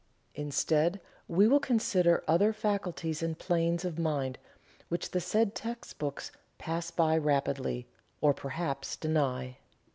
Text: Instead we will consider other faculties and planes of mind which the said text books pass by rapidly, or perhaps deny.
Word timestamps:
Instead 0.33 0.99
we 1.27 1.47
will 1.47 1.59
consider 1.59 2.23
other 2.27 2.53
faculties 2.53 3.21
and 3.21 3.37
planes 3.37 3.85
of 3.85 3.99
mind 3.99 4.39
which 4.89 5.11
the 5.11 5.21
said 5.21 5.53
text 5.53 5.99
books 5.99 6.31
pass 6.57 6.89
by 6.89 7.15
rapidly, 7.15 7.85
or 8.19 8.33
perhaps 8.33 8.95
deny. 8.95 9.57